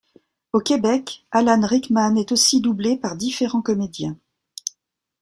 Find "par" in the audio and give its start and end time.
2.97-3.15